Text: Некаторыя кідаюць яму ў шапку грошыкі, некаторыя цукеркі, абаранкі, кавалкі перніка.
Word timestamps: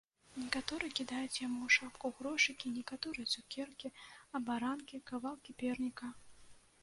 Некаторыя 0.43 0.91
кідаюць 0.99 1.41
яму 1.41 1.59
ў 1.65 1.69
шапку 1.75 2.11
грошыкі, 2.21 2.71
некаторыя 2.79 3.25
цукеркі, 3.35 3.87
абаранкі, 4.39 5.03
кавалкі 5.11 5.51
перніка. 5.63 6.13